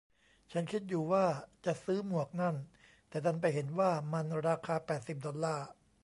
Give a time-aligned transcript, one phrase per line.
[0.51, 1.25] ฉันคิดอยู่ว่า
[1.65, 2.55] จะซื้อหมวกนั่น
[3.09, 5.67] แต่ดันไปเห็นว่ามันราคาแปดสิบดอลลาร์